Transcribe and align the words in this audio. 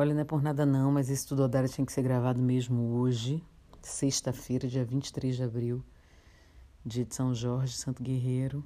Olha, 0.00 0.14
não 0.14 0.20
é 0.20 0.24
por 0.24 0.40
nada 0.40 0.64
não, 0.64 0.92
mas 0.92 1.10
esse 1.10 1.26
Tudo 1.26 1.42
Odara 1.42 1.66
tinha 1.66 1.84
que 1.84 1.92
ser 1.92 2.02
gravado 2.02 2.40
mesmo 2.40 3.00
hoje, 3.00 3.42
sexta-feira, 3.82 4.68
dia 4.68 4.84
23 4.84 5.34
de 5.34 5.42
abril, 5.42 5.84
dia 6.86 7.04
de 7.04 7.12
São 7.12 7.34
Jorge, 7.34 7.76
Santo 7.76 8.00
Guerreiro. 8.00 8.62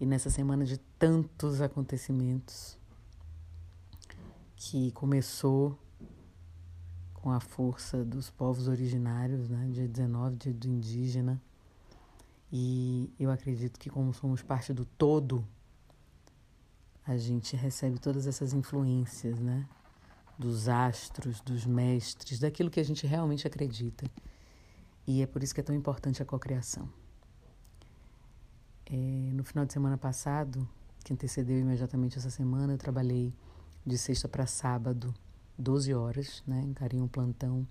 E 0.00 0.04
nessa 0.04 0.30
semana 0.30 0.64
de 0.64 0.78
tantos 0.98 1.60
acontecimentos 1.60 2.76
que 4.56 4.90
começou 4.90 5.78
com 7.14 7.30
a 7.30 7.38
força 7.38 8.04
dos 8.04 8.28
povos 8.28 8.66
originários, 8.66 9.48
né? 9.48 9.68
dia 9.70 9.86
19, 9.86 10.34
dia 10.34 10.52
do 10.52 10.66
indígena. 10.66 11.40
E 12.52 13.14
eu 13.16 13.30
acredito 13.30 13.78
que 13.78 13.88
como 13.88 14.12
somos 14.12 14.42
parte 14.42 14.72
do 14.72 14.84
todo, 14.84 15.46
a 17.06 17.16
gente 17.16 17.54
recebe 17.54 18.00
todas 18.00 18.26
essas 18.26 18.52
influências, 18.52 19.38
né? 19.38 19.68
Dos 20.38 20.68
astros, 20.68 21.40
dos 21.40 21.66
mestres, 21.66 22.38
daquilo 22.38 22.70
que 22.70 22.80
a 22.80 22.84
gente 22.84 23.06
realmente 23.06 23.46
acredita. 23.46 24.10
E 25.06 25.22
é 25.22 25.26
por 25.26 25.42
isso 25.42 25.54
que 25.54 25.60
é 25.60 25.64
tão 25.64 25.74
importante 25.74 26.22
a 26.22 26.24
cocriação. 26.24 26.88
É, 28.86 28.96
no 29.32 29.44
final 29.44 29.64
de 29.64 29.72
semana 29.72 29.96
passado, 29.96 30.68
que 31.04 31.12
antecedeu 31.12 31.58
imediatamente 31.58 32.18
essa 32.18 32.30
semana, 32.30 32.74
eu 32.74 32.78
trabalhei 32.78 33.34
de 33.84 33.98
sexta 33.98 34.28
para 34.28 34.46
sábado, 34.46 35.12
12 35.58 35.92
horas, 35.94 36.42
né? 36.46 36.60
Encarei 36.62 37.00
um 37.00 37.08
plantão 37.08 37.66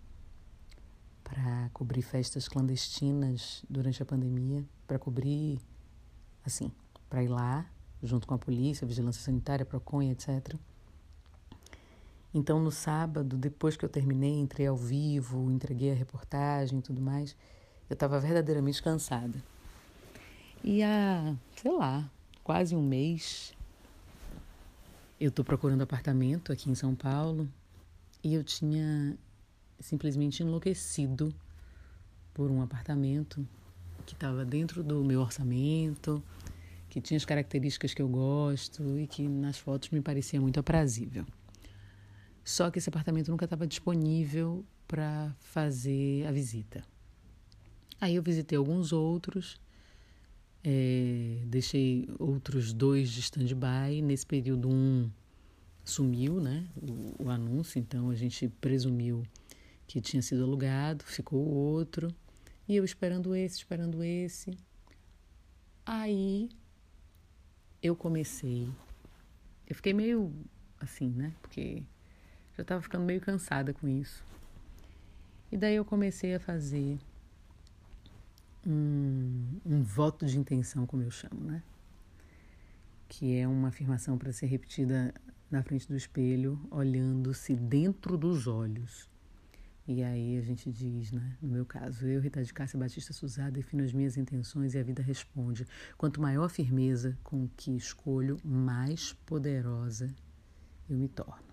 para 1.23 1.69
cobrir 1.73 2.01
festas 2.01 2.47
clandestinas 2.47 3.63
durante 3.69 4.03
a 4.03 4.05
pandemia, 4.05 4.65
para 4.85 4.99
cobrir, 4.99 5.59
assim, 6.45 6.71
para 7.09 7.23
ir 7.23 7.29
lá 7.29 7.65
junto 8.03 8.27
com 8.27 8.33
a 8.33 8.37
polícia, 8.37 8.85
vigilância 8.85 9.21
sanitária, 9.21 9.65
Procon, 9.65 10.01
etc. 10.01 10.55
Então, 12.33 12.61
no 12.61 12.71
sábado, 12.71 13.37
depois 13.37 13.75
que 13.75 13.83
eu 13.83 13.89
terminei, 13.89 14.39
entrei 14.39 14.67
ao 14.67 14.77
vivo, 14.77 15.51
entreguei 15.51 15.91
a 15.91 15.95
reportagem 15.95 16.79
e 16.79 16.81
tudo 16.81 17.01
mais, 17.01 17.35
eu 17.89 17.93
estava 17.93 18.19
verdadeiramente 18.19 18.81
cansada. 18.81 19.43
E 20.63 20.81
há, 20.81 21.35
sei 21.55 21.71
lá, 21.71 22.09
quase 22.43 22.73
um 22.75 22.81
mês, 22.81 23.53
eu 25.19 25.29
estou 25.29 25.43
procurando 25.43 25.81
apartamento 25.81 26.53
aqui 26.53 26.69
em 26.69 26.75
São 26.75 26.95
Paulo 26.95 27.49
e 28.23 28.33
eu 28.33 28.43
tinha 28.43 29.17
simplesmente 29.79 30.41
enlouquecido 30.41 31.33
por 32.33 32.49
um 32.49 32.61
apartamento 32.61 33.45
que 34.05 34.13
estava 34.13 34.45
dentro 34.45 34.83
do 34.83 35.03
meu 35.03 35.19
orçamento, 35.19 36.23
que 36.89 37.01
tinha 37.01 37.17
as 37.17 37.25
características 37.25 37.93
que 37.93 38.01
eu 38.01 38.07
gosto 38.07 38.97
e 38.97 39.05
que 39.05 39.27
nas 39.27 39.57
fotos 39.57 39.89
me 39.89 40.01
parecia 40.01 40.39
muito 40.39 40.59
aprazível. 40.59 41.25
Só 42.43 42.71
que 42.71 42.79
esse 42.79 42.89
apartamento 42.89 43.29
nunca 43.29 43.45
estava 43.45 43.67
disponível 43.67 44.65
para 44.87 45.35
fazer 45.39 46.25
a 46.27 46.31
visita. 46.31 46.83
Aí 47.99 48.15
eu 48.15 48.23
visitei 48.23 48.57
alguns 48.57 48.91
outros, 48.91 49.61
é, 50.63 51.37
deixei 51.45 52.09
outros 52.17 52.73
dois 52.73 53.11
de 53.11 53.19
stand-by. 53.19 54.01
Nesse 54.01 54.25
período, 54.25 54.69
um 54.69 55.09
sumiu, 55.83 56.39
né? 56.39 56.67
O, 56.75 57.25
o, 57.25 57.29
anúncio, 57.29 57.79
então 57.79 58.09
a 58.09 58.15
gente 58.15 58.47
presumiu 58.59 59.23
que 59.87 60.01
tinha 60.01 60.21
sido 60.21 60.43
alugado, 60.43 61.03
ficou 61.05 61.39
o 61.39 61.53
outro. 61.53 62.13
E 62.67 62.75
eu 62.75 62.83
esperando 62.83 63.35
esse, 63.35 63.57
esperando 63.57 64.03
esse. 64.03 64.57
Aí 65.85 66.49
eu 67.81 67.95
comecei. 67.95 68.69
Eu 69.67 69.75
fiquei 69.75 69.93
meio 69.93 70.33
assim, 70.79 71.09
né? 71.09 71.33
Porque 71.41 71.83
já 72.61 72.63
estava 72.63 72.81
ficando 72.81 73.05
meio 73.05 73.19
cansada 73.19 73.73
com 73.73 73.87
isso. 73.87 74.23
E 75.51 75.57
daí 75.57 75.75
eu 75.75 75.83
comecei 75.83 76.35
a 76.35 76.39
fazer 76.39 76.97
um, 78.65 79.59
um 79.65 79.83
voto 79.83 80.25
de 80.25 80.37
intenção, 80.37 80.85
como 80.85 81.01
eu 81.01 81.11
chamo, 81.11 81.41
né? 81.41 81.63
Que 83.09 83.37
é 83.37 83.47
uma 83.47 83.69
afirmação 83.69 84.17
para 84.17 84.31
ser 84.31 84.45
repetida 84.45 85.13
na 85.49 85.61
frente 85.63 85.87
do 85.87 85.97
espelho, 85.97 86.59
olhando-se 86.69 87.55
dentro 87.55 88.17
dos 88.17 88.47
olhos. 88.47 89.09
E 89.87 90.03
aí 90.03 90.37
a 90.37 90.41
gente 90.41 90.71
diz, 90.71 91.11
né? 91.11 91.35
No 91.41 91.49
meu 91.49 91.65
caso, 91.65 92.05
eu, 92.07 92.21
Rita 92.21 92.41
de 92.43 92.53
Cássia 92.53 92.79
Batista 92.79 93.11
Suzá, 93.11 93.49
defino 93.49 93.83
as 93.83 93.91
minhas 93.91 94.15
intenções 94.15 94.75
e 94.75 94.79
a 94.79 94.83
vida 94.83 95.01
responde. 95.01 95.67
Quanto 95.97 96.21
maior 96.21 96.45
a 96.45 96.49
firmeza 96.49 97.17
com 97.23 97.49
que 97.57 97.75
escolho, 97.75 98.37
mais 98.45 99.13
poderosa 99.25 100.13
eu 100.87 100.95
me 100.95 101.09
torno. 101.09 101.50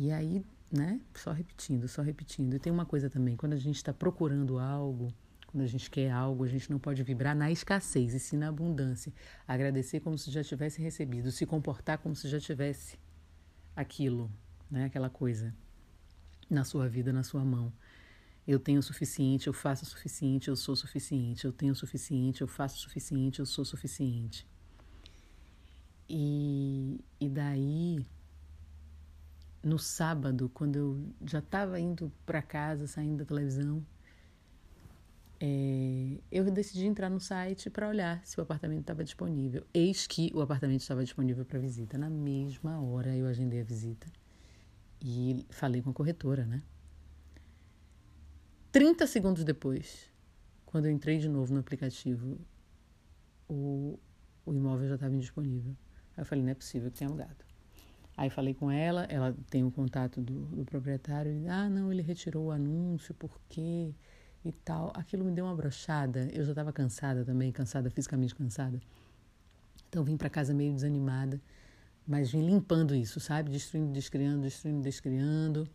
E 0.00 0.10
aí, 0.10 0.42
né? 0.72 1.00
Só 1.14 1.32
repetindo, 1.32 1.86
só 1.86 2.00
repetindo. 2.00 2.54
E 2.54 2.58
tem 2.58 2.72
uma 2.72 2.86
coisa 2.86 3.10
também, 3.10 3.36
quando 3.36 3.52
a 3.52 3.58
gente 3.58 3.76
está 3.76 3.92
procurando 3.92 4.58
algo, 4.58 5.12
quando 5.46 5.62
a 5.62 5.66
gente 5.66 5.90
quer 5.90 6.10
algo, 6.10 6.44
a 6.44 6.48
gente 6.48 6.70
não 6.70 6.78
pode 6.78 7.02
vibrar 7.02 7.36
na 7.36 7.50
escassez, 7.50 8.14
e 8.14 8.18
sim 8.18 8.36
na 8.36 8.48
abundância. 8.48 9.12
Agradecer 9.46 10.00
como 10.00 10.16
se 10.16 10.30
já 10.30 10.42
tivesse 10.42 10.80
recebido, 10.80 11.30
se 11.30 11.44
comportar 11.44 11.98
como 11.98 12.16
se 12.16 12.28
já 12.28 12.40
tivesse 12.40 12.98
aquilo 13.76 14.30
né? 14.70 14.84
Aquela 14.84 15.10
coisa 15.10 15.54
na 16.48 16.64
sua 16.64 16.88
vida, 16.88 17.12
na 17.12 17.22
sua 17.22 17.44
mão. 17.44 17.72
Eu 18.46 18.58
tenho 18.58 18.80
o 18.80 18.82
suficiente, 18.82 19.46
eu 19.46 19.52
faço 19.52 19.84
o 19.84 19.86
suficiente, 19.86 20.48
eu 20.48 20.56
sou 20.56 20.76
suficiente. 20.76 21.44
Eu 21.44 21.52
tenho 21.52 21.72
o 21.72 21.76
suficiente, 21.76 22.40
eu 22.40 22.48
faço 22.48 22.76
o 22.76 22.80
suficiente, 22.80 23.40
eu 23.40 23.46
sou 23.46 23.64
suficiente. 23.64 24.46
E, 26.08 27.00
e 27.20 27.28
daí, 27.28 28.04
no 29.62 29.78
sábado, 29.78 30.50
quando 30.54 30.76
eu 30.76 31.14
já 31.26 31.40
estava 31.40 31.78
indo 31.78 32.10
para 32.24 32.40
casa, 32.40 32.86
saindo 32.86 33.18
da 33.18 33.24
televisão, 33.24 33.84
é, 35.38 36.18
eu 36.30 36.44
decidi 36.50 36.86
entrar 36.86 37.08
no 37.08 37.18
site 37.18 37.70
para 37.70 37.88
olhar 37.88 38.24
se 38.26 38.38
o 38.38 38.42
apartamento 38.42 38.82
estava 38.82 39.02
disponível. 39.02 39.66
Eis 39.72 40.06
que 40.06 40.30
o 40.34 40.40
apartamento 40.40 40.80
estava 40.80 41.02
disponível 41.02 41.44
para 41.44 41.58
visita. 41.58 41.96
Na 41.96 42.10
mesma 42.10 42.80
hora 42.80 43.16
eu 43.16 43.26
agendei 43.26 43.60
a 43.60 43.64
visita. 43.64 44.06
E 45.00 45.46
falei 45.48 45.80
com 45.80 45.90
a 45.90 45.94
corretora, 45.94 46.44
né? 46.44 46.62
30 48.70 49.06
segundos 49.06 49.42
depois, 49.42 50.10
quando 50.66 50.86
eu 50.86 50.92
entrei 50.92 51.18
de 51.18 51.28
novo 51.28 51.52
no 51.52 51.60
aplicativo, 51.60 52.38
o, 53.48 53.98
o 54.44 54.52
imóvel 54.52 54.88
já 54.88 54.94
estava 54.94 55.14
indisponível. 55.14 55.74
Aí 56.16 56.22
eu 56.22 56.26
falei, 56.26 56.44
não 56.44 56.50
é 56.50 56.54
possível 56.54 56.90
que 56.90 56.98
tenha 56.98 57.08
alugado. 57.08 57.49
Aí 58.20 58.28
falei 58.28 58.52
com 58.52 58.70
ela, 58.70 59.04
ela 59.04 59.34
tem 59.48 59.64
o 59.64 59.70
contato 59.70 60.20
do, 60.20 60.44
do 60.54 60.64
proprietário, 60.64 61.32
e, 61.32 61.48
ah, 61.48 61.70
não, 61.70 61.90
ele 61.90 62.02
retirou 62.02 62.46
o 62.46 62.50
anúncio, 62.50 63.14
por 63.14 63.40
quê? 63.48 63.94
E 64.44 64.52
tal. 64.52 64.92
Aquilo 64.94 65.24
me 65.24 65.32
deu 65.32 65.46
uma 65.46 65.54
brochada. 65.54 66.28
Eu 66.32 66.44
já 66.44 66.52
estava 66.52 66.72
cansada 66.72 67.24
também, 67.24 67.50
cansada, 67.50 67.90
fisicamente 67.90 68.34
cansada. 68.34 68.78
Então 69.88 70.04
vim 70.04 70.16
para 70.16 70.28
casa 70.28 70.52
meio 70.52 70.72
desanimada 70.74 71.40
mas 72.10 72.32
vim 72.32 72.44
limpando 72.44 72.92
isso, 72.92 73.20
sabe? 73.20 73.52
Destruindo, 73.52 73.92
descriando, 73.92 74.42
destruindo, 74.42 74.82
descriando. 74.82 75.68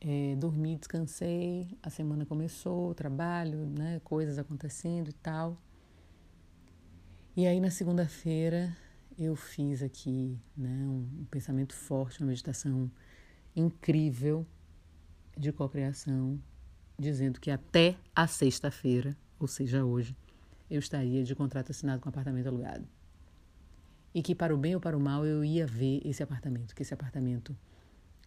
É, 0.00 0.34
dormi, 0.36 0.76
descansei, 0.76 1.78
a 1.80 1.88
semana 1.88 2.26
começou, 2.26 2.92
trabalho, 2.94 3.64
né? 3.64 4.00
Coisas 4.02 4.38
acontecendo 4.38 5.08
e 5.10 5.12
tal. 5.12 5.56
E 7.36 7.46
aí 7.46 7.60
na 7.60 7.70
segunda-feira 7.70 8.76
eu 9.18 9.36
fiz 9.36 9.82
aqui, 9.82 10.38
né? 10.56 10.86
Um, 10.86 11.24
pensamento 11.30 11.74
forte, 11.74 12.20
uma 12.20 12.28
meditação 12.28 12.90
incrível 13.54 14.46
de 15.36 15.52
cocriação, 15.52 16.40
dizendo 16.98 17.40
que 17.40 17.50
até 17.50 17.96
a 18.14 18.26
sexta-feira, 18.26 19.16
ou 19.38 19.46
seja, 19.46 19.84
hoje, 19.84 20.16
eu 20.70 20.78
estaria 20.78 21.22
de 21.22 21.34
contrato 21.34 21.70
assinado 21.70 22.00
com 22.00 22.08
apartamento 22.08 22.46
alugado 22.46 22.86
e 24.14 24.22
que 24.22 24.34
para 24.34 24.54
o 24.54 24.56
bem 24.56 24.74
ou 24.74 24.80
para 24.80 24.96
o 24.96 25.00
mal 25.00 25.26
eu 25.26 25.44
ia 25.44 25.66
ver 25.66 26.00
esse 26.04 26.22
apartamento, 26.22 26.74
que 26.74 26.82
esse 26.82 26.94
apartamento 26.94 27.56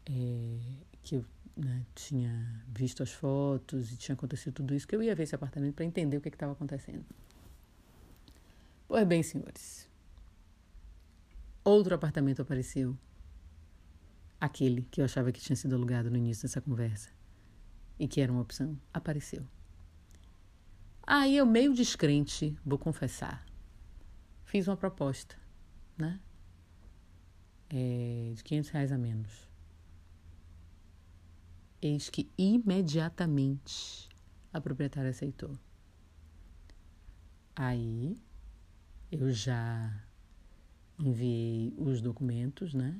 é, 0.05 0.57
que 1.01 1.15
eu 1.15 1.25
né, 1.55 1.85
tinha 1.95 2.61
visto 2.67 3.01
as 3.01 3.11
fotos 3.11 3.91
e 3.91 3.97
tinha 3.97 4.13
acontecido 4.13 4.53
tudo 4.53 4.75
isso, 4.75 4.87
que 4.87 4.95
eu 4.95 5.01
ia 5.01 5.15
ver 5.15 5.23
esse 5.23 5.33
apartamento 5.33 5.75
para 5.75 5.85
entender 5.85 6.17
o 6.17 6.21
que 6.21 6.27
estava 6.27 6.51
acontecendo. 6.51 7.05
Pois 8.87 9.07
bem, 9.07 9.23
senhores, 9.23 9.86
outro 11.69 11.95
apartamento 11.95 12.41
apareceu, 12.41 12.97
aquele 14.39 14.83
que 14.83 15.01
eu 15.01 15.05
achava 15.05 15.31
que 15.31 15.41
tinha 15.41 15.55
sido 15.55 15.75
alugado 15.75 16.11
no 16.11 16.17
início 16.17 16.43
dessa 16.43 16.61
conversa 16.61 17.09
e 17.99 18.07
que 18.07 18.21
era 18.21 18.31
uma 18.31 18.41
opção, 18.41 18.79
apareceu. 18.93 19.45
Aí 21.05 21.37
eu, 21.37 21.45
meio 21.45 21.73
descrente, 21.73 22.57
vou 22.65 22.77
confessar, 22.77 23.45
fiz 24.45 24.67
uma 24.67 24.77
proposta 24.77 25.35
né? 25.97 26.19
É, 27.69 28.31
de 28.35 28.43
500 28.43 28.69
reais 28.69 28.91
a 28.91 28.97
menos. 28.97 29.47
Eis 31.81 32.09
que 32.09 32.29
imediatamente 32.37 34.07
a 34.53 34.61
proprietária 34.61 35.09
aceitou. 35.09 35.57
Aí 37.55 38.15
eu 39.11 39.31
já 39.31 40.06
enviei 40.99 41.73
os 41.77 42.01
documentos, 42.01 42.73
né? 42.73 42.99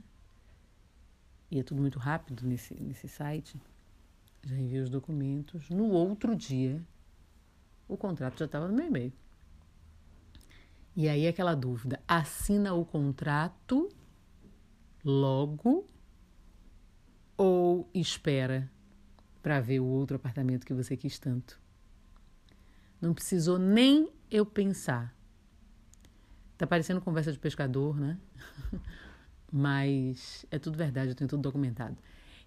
E 1.50 1.60
é 1.60 1.64
tudo 1.64 1.82
muito 1.82 1.98
rápido 1.98 2.46
nesse, 2.46 2.74
nesse 2.76 3.08
site. 3.08 3.60
Já 4.44 4.56
enviei 4.58 4.82
os 4.82 4.90
documentos. 4.90 5.70
No 5.70 5.86
outro 5.86 6.36
dia, 6.36 6.82
o 7.88 7.98
contrato 7.98 8.40
já 8.40 8.46
estava 8.46 8.68
no 8.68 8.74
meu 8.74 8.88
e-mail. 8.88 9.14
E 10.96 11.08
aí 11.08 11.28
aquela 11.28 11.56
dúvida: 11.56 12.02
assina 12.08 12.74
o 12.74 12.86
contrato 12.86 13.90
logo 15.04 15.88
ou 17.38 17.90
espera 17.94 18.70
para 19.42 19.62
ver 19.62 19.80
o 19.80 19.86
outro 19.86 20.18
apartamento 20.18 20.66
que 20.66 20.74
você 20.74 20.98
quis 20.98 21.18
tanto? 21.20 21.60
Não 23.00 23.14
precisou 23.14 23.58
nem 23.58 24.12
eu 24.30 24.46
pensar. 24.46 25.17
Tá 26.58 26.66
parecendo 26.66 27.00
conversa 27.00 27.32
de 27.32 27.40
pescador, 27.40 28.00
né? 28.00 28.18
Mas 29.52 30.46
é 30.50 30.58
tudo 30.58 30.78
verdade, 30.78 31.10
eu 31.10 31.16
tenho 31.16 31.30
tudo 31.30 31.42
documentado. 31.42 31.96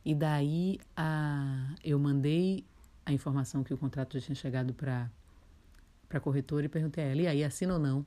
E 0.05 0.15
daí 0.15 0.81
a, 0.97 1.75
eu 1.85 1.99
mandei 1.99 2.65
a 3.05 3.13
informação 3.13 3.63
que 3.63 3.73
o 3.73 3.79
contrato 3.79 4.19
já 4.19 4.27
tinha 4.27 4.35
chegado 4.35 4.73
para 4.75 5.11
a 6.11 6.21
corretora 6.21 6.67
e 6.67 6.69
perguntei 6.69 7.05
a 7.05 7.07
ela: 7.09 7.23
e 7.23 7.27
aí, 7.27 7.45
assina 7.45 7.75
ou 7.75 7.79
não? 7.79 8.05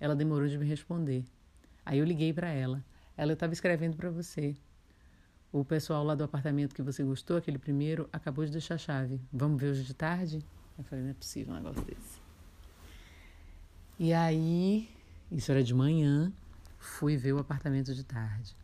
Ela 0.00 0.14
demorou 0.14 0.48
de 0.48 0.58
me 0.58 0.66
responder. 0.66 1.24
Aí 1.84 1.98
eu 1.98 2.04
liguei 2.04 2.32
para 2.32 2.48
ela. 2.48 2.84
Ela 3.16 3.32
estava 3.32 3.52
escrevendo 3.52 3.96
para 3.96 4.10
você. 4.10 4.54
O 5.50 5.64
pessoal 5.64 6.04
lá 6.04 6.14
do 6.14 6.22
apartamento 6.22 6.74
que 6.74 6.82
você 6.82 7.02
gostou, 7.02 7.36
aquele 7.36 7.58
primeiro, 7.58 8.08
acabou 8.12 8.44
de 8.44 8.52
deixar 8.52 8.74
a 8.74 8.78
chave. 8.78 9.20
Vamos 9.32 9.60
ver 9.60 9.70
hoje 9.70 9.84
de 9.84 9.94
tarde? 9.94 10.44
Eu 10.76 10.84
falei: 10.84 11.04
não 11.04 11.10
é 11.10 11.14
possível 11.14 11.54
um 11.54 11.56
negócio 11.56 11.82
desse. 11.82 12.20
E 13.98 14.12
aí, 14.12 14.88
isso 15.30 15.50
era 15.50 15.62
de 15.62 15.74
manhã, 15.74 16.32
fui 16.78 17.16
ver 17.16 17.32
o 17.32 17.38
apartamento 17.38 17.94
de 17.94 18.04
tarde. 18.04 18.56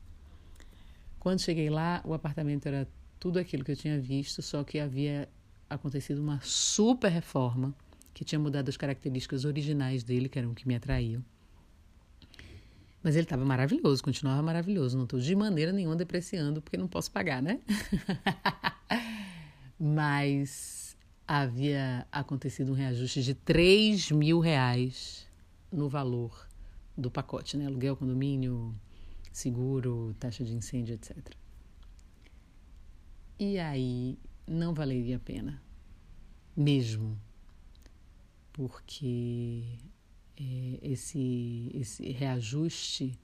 Quando 1.18 1.40
cheguei 1.40 1.70
lá, 1.70 2.02
o 2.04 2.14
apartamento 2.14 2.66
era 2.66 2.88
tudo 3.18 3.38
aquilo 3.38 3.64
que 3.64 3.72
eu 3.72 3.76
tinha 3.76 4.00
visto, 4.00 4.42
só 4.42 4.62
que 4.62 4.78
havia 4.78 5.28
acontecido 5.68 6.20
uma 6.20 6.40
super 6.42 7.10
reforma 7.10 7.74
que 8.12 8.24
tinha 8.24 8.38
mudado 8.38 8.68
as 8.68 8.76
características 8.76 9.44
originais 9.44 10.04
dele, 10.04 10.28
que 10.28 10.38
eram 10.38 10.52
o 10.52 10.54
que 10.54 10.68
me 10.68 10.74
atraíam. 10.74 11.24
Mas 13.02 13.16
ele 13.16 13.24
estava 13.24 13.44
maravilhoso, 13.44 14.02
continuava 14.02 14.42
maravilhoso. 14.42 14.96
Não 14.96 15.04
estou 15.04 15.20
de 15.20 15.34
maneira 15.34 15.72
nenhuma 15.72 15.96
depreciando, 15.96 16.62
porque 16.62 16.76
não 16.76 16.88
posso 16.88 17.10
pagar, 17.10 17.42
né? 17.42 17.60
Mas 19.78 20.96
havia 21.26 22.06
acontecido 22.10 22.72
um 22.72 22.74
reajuste 22.74 23.22
de 23.22 23.34
3 23.34 24.10
mil 24.10 24.40
reais 24.40 25.26
no 25.70 25.88
valor 25.88 26.46
do 26.96 27.10
pacote, 27.10 27.56
né? 27.56 27.66
Aluguel, 27.66 27.96
condomínio, 27.96 28.74
seguro, 29.32 30.14
taxa 30.18 30.44
de 30.44 30.54
incêndio, 30.54 30.94
etc. 30.94 31.34
E 33.38 33.58
aí 33.58 34.18
não 34.46 34.72
valeria 34.72 35.16
a 35.16 35.20
pena, 35.20 35.60
mesmo, 36.56 37.18
porque 38.52 39.64
é, 40.36 40.78
esse, 40.82 41.70
esse 41.74 42.12
reajuste, 42.12 43.18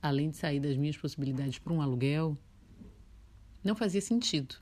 além 0.00 0.30
de 0.30 0.36
sair 0.38 0.60
das 0.60 0.76
minhas 0.76 0.96
possibilidades 0.96 1.58
para 1.58 1.72
um 1.72 1.82
aluguel, 1.82 2.36
não 3.62 3.76
fazia 3.76 4.00
sentido, 4.00 4.56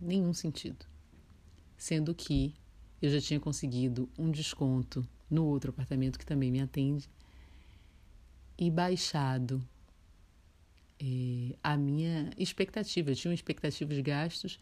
nenhum 0.00 0.34
sentido. 0.34 0.84
Sendo 1.76 2.14
que 2.14 2.54
eu 3.00 3.10
já 3.10 3.20
tinha 3.20 3.38
conseguido 3.38 4.08
um 4.18 4.30
desconto 4.30 5.06
no 5.30 5.44
outro 5.44 5.70
apartamento 5.70 6.18
que 6.18 6.26
também 6.26 6.50
me 6.50 6.60
atende 6.60 7.08
e 8.58 8.70
baixado 8.70 9.62
é, 11.00 11.56
a 11.62 11.76
minha 11.76 12.30
expectativa. 12.38 13.10
Eu 13.10 13.16
tinha 13.16 13.30
uma 13.30 13.34
expectativa 13.34 13.94
de 13.94 14.02
gastos 14.02 14.58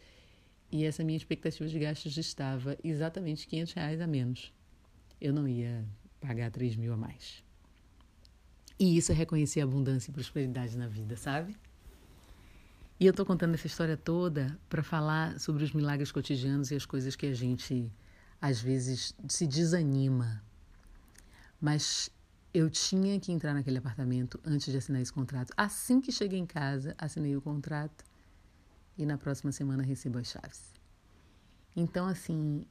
e 0.70 0.84
essa 0.84 1.04
minha 1.04 1.16
expectativa 1.16 1.68
de 1.68 1.78
gastos 1.78 2.16
estava 2.16 2.76
exatamente 2.82 3.46
500 3.46 3.72
reais 3.74 4.00
a 4.00 4.06
menos. 4.06 4.52
Eu 5.20 5.32
não 5.32 5.46
ia 5.46 5.84
pagar 6.20 6.50
3 6.50 6.76
mil 6.76 6.92
a 6.92 6.96
mais. 6.96 7.42
E 8.78 8.96
isso 8.96 9.12
é 9.12 9.14
reconhecer 9.14 9.60
abundância 9.60 10.10
e 10.10 10.14
prosperidade 10.14 10.76
na 10.76 10.88
vida, 10.88 11.16
sabe? 11.16 11.56
E 12.98 13.06
eu 13.06 13.10
estou 13.10 13.24
contando 13.24 13.54
essa 13.54 13.66
história 13.66 13.96
toda 13.96 14.58
para 14.68 14.82
falar 14.82 15.38
sobre 15.38 15.62
os 15.62 15.72
milagres 15.72 16.10
cotidianos 16.10 16.70
e 16.70 16.74
as 16.74 16.84
coisas 16.84 17.14
que 17.14 17.26
a 17.26 17.34
gente 17.34 17.92
às 18.40 18.60
vezes 18.60 19.14
se 19.28 19.46
desanima. 19.46 20.42
Mas 21.60 22.10
eu 22.52 22.70
tinha 22.70 23.18
que 23.18 23.32
entrar 23.32 23.54
naquele 23.54 23.78
apartamento 23.78 24.38
antes 24.44 24.70
de 24.70 24.78
assinar 24.78 25.02
esse 25.02 25.12
contrato. 25.12 25.52
Assim 25.56 26.00
que 26.00 26.12
cheguei 26.12 26.38
em 26.38 26.46
casa, 26.46 26.94
assinei 26.96 27.36
o 27.36 27.42
contrato 27.42 28.04
e 28.96 29.04
na 29.04 29.18
próxima 29.18 29.50
semana 29.50 29.82
recebo 29.82 30.18
as 30.18 30.28
chaves. 30.28 30.72
Então, 31.74 32.06
assim, 32.06 32.64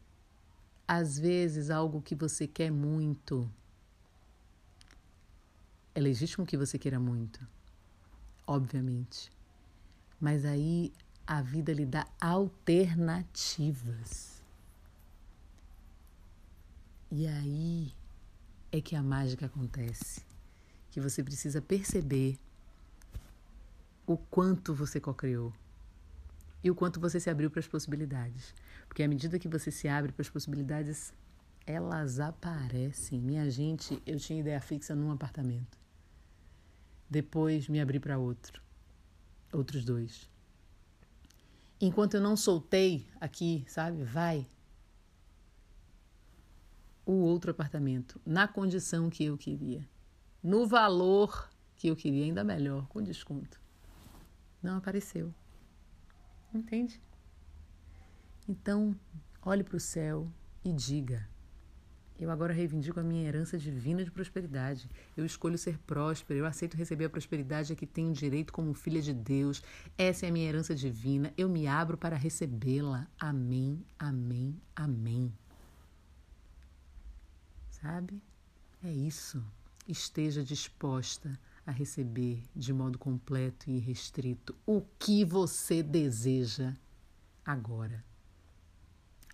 às 0.87 1.19
vezes 1.19 1.69
algo 1.69 2.01
que 2.01 2.15
você 2.15 2.47
quer 2.47 2.71
muito 2.71 3.51
é 5.93 5.99
legítimo 5.99 6.45
que 6.45 6.55
você 6.57 6.79
queira 6.79 6.99
muito, 6.99 7.45
obviamente. 8.47 9.29
Mas 10.19 10.45
aí 10.45 10.93
a 11.27 11.41
vida 11.41 11.73
lhe 11.73 11.85
dá 11.85 12.07
alternativas. 12.19 14.41
E 17.11 17.27
aí 17.27 17.93
é 18.73 18.81
que 18.81 18.95
a 18.95 19.03
mágica 19.03 19.45
acontece. 19.45 20.25
Que 20.89 20.99
você 20.99 21.23
precisa 21.23 21.61
perceber 21.61 22.39
o 24.05 24.17
quanto 24.17 24.73
você 24.73 24.99
co-criou 24.99 25.53
e 26.63 26.71
o 26.71 26.75
quanto 26.75 26.99
você 26.99 27.19
se 27.19 27.29
abriu 27.29 27.51
para 27.51 27.59
as 27.59 27.67
possibilidades. 27.67 28.53
Porque 28.87 29.03
à 29.03 29.07
medida 29.07 29.37
que 29.37 29.47
você 29.47 29.69
se 29.69 29.87
abre 29.87 30.11
para 30.11 30.23
as 30.23 30.29
possibilidades, 30.29 31.13
elas 31.67 32.19
aparecem. 32.19 33.21
Minha 33.21 33.47
gente, 33.47 34.01
eu 34.07 34.17
tinha 34.19 34.39
ideia 34.39 34.59
fixa 34.59 34.95
num 34.95 35.11
apartamento. 35.11 35.77
Depois 37.07 37.67
me 37.67 37.79
abri 37.79 37.99
para 37.99 38.17
outro. 38.17 38.59
Outros 39.51 39.85
dois. 39.85 40.27
Enquanto 41.79 42.15
eu 42.15 42.21
não 42.21 42.35
soltei 42.35 43.05
aqui, 43.21 43.63
sabe? 43.67 44.03
Vai, 44.03 44.47
o 47.05 47.13
outro 47.13 47.51
apartamento 47.51 48.19
na 48.25 48.47
condição 48.47 49.09
que 49.09 49.25
eu 49.25 49.37
queria, 49.37 49.87
no 50.41 50.65
valor 50.65 51.49
que 51.75 51.87
eu 51.87 51.95
queria, 51.95 52.23
ainda 52.23 52.43
melhor, 52.43 52.87
com 52.87 53.01
desconto. 53.01 53.59
Não 54.61 54.77
apareceu. 54.77 55.33
Entende? 56.53 57.01
Então, 58.47 58.95
olhe 59.41 59.63
para 59.63 59.75
o 59.75 59.79
céu 59.79 60.31
e 60.63 60.71
diga: 60.71 61.27
Eu 62.17 62.29
agora 62.29 62.53
reivindico 62.53 62.99
a 62.99 63.03
minha 63.03 63.27
herança 63.27 63.57
divina 63.57 64.03
de 64.03 64.11
prosperidade. 64.11 64.89
Eu 65.17 65.25
escolho 65.25 65.57
ser 65.57 65.77
próspero. 65.79 66.39
Eu 66.39 66.45
aceito 66.45 66.77
receber 66.77 67.05
a 67.05 67.09
prosperidade 67.09 67.73
a 67.73 67.75
que 67.75 67.87
tenho 67.87 68.13
direito 68.13 68.53
como 68.53 68.73
filha 68.73 69.01
de 69.01 69.13
Deus. 69.13 69.61
Essa 69.97 70.25
é 70.25 70.29
a 70.29 70.31
minha 70.31 70.47
herança 70.47 70.73
divina. 70.73 71.33
Eu 71.37 71.49
me 71.49 71.67
abro 71.67 71.97
para 71.97 72.15
recebê-la. 72.15 73.07
Amém, 73.19 73.83
amém, 73.99 74.55
amém 74.75 75.33
sabe? 77.83 78.23
É 78.81 78.91
isso. 78.91 79.43
Esteja 79.85 80.41
disposta 80.43 81.37
a 81.65 81.71
receber 81.71 82.41
de 82.55 82.71
modo 82.71 82.97
completo 82.97 83.69
e 83.69 83.77
restrito 83.77 84.55
o 84.65 84.81
que 84.97 85.25
você 85.25 85.83
deseja 85.83 86.73
agora. 87.45 88.03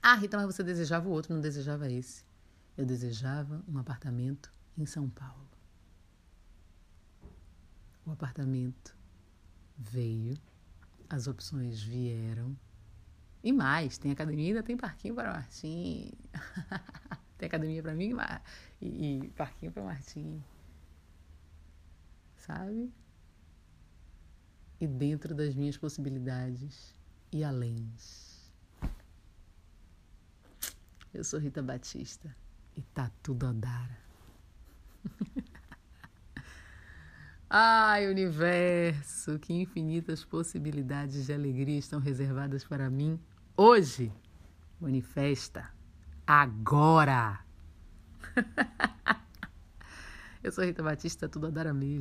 Ah, 0.01 0.15
Rita, 0.15 0.37
mas 0.37 0.47
você 0.47 0.63
desejava 0.63 1.07
o 1.07 1.11
outro, 1.11 1.33
não 1.33 1.41
desejava 1.41 1.89
esse. 1.91 2.23
Eu 2.75 2.85
desejava 2.85 3.63
um 3.67 3.77
apartamento 3.77 4.51
em 4.77 4.85
São 4.85 5.07
Paulo. 5.09 5.47
O 8.05 8.11
apartamento 8.11 8.95
veio, 9.77 10.35
as 11.07 11.27
opções 11.27 11.81
vieram. 11.81 12.57
E 13.43 13.51
mais, 13.51 13.97
tem 13.97 14.11
academia 14.11 14.47
ainda 14.47 14.63
tem 14.63 14.75
parquinho 14.75 15.13
para 15.13 15.33
Martim. 15.33 16.11
Tem 17.39 17.47
academia 17.47 17.81
para 17.81 17.95
mim 17.95 18.11
e, 18.81 19.23
e 19.23 19.29
parquinho 19.29 19.71
para 19.71 19.81
Martim. 19.81 20.43
Sabe? 22.35 22.91
E 24.79 24.85
dentro 24.85 25.33
das 25.33 25.55
minhas 25.55 25.77
possibilidades 25.77 26.93
e 27.31 27.41
além. 27.41 27.89
Eu 31.13 31.23
sou 31.23 31.39
Rita 31.39 31.63
Batista 31.63 32.35
e 32.75 32.81
tá 32.81 33.09
tudo 33.23 33.47
a 33.47 33.53
dar. 33.53 33.89
Ai, 37.49 38.05
universo, 38.07 39.39
que 39.39 39.53
infinitas 39.53 40.25
possibilidades 40.25 41.27
de 41.27 41.33
alegria 41.33 41.79
estão 41.79 42.01
reservadas 42.01 42.65
para 42.65 42.89
mim 42.89 43.17
hoje. 43.55 44.11
Manifesta 44.79 45.78
agora. 46.29 47.39
Eu 50.43 50.51
sou 50.51 50.63
Rita 50.63 50.83
Batista, 50.83 51.27
tudo 51.27 51.47
a 51.47 51.49
dar 51.49 51.65
a 51.65 51.73
mesmo. 51.73 51.97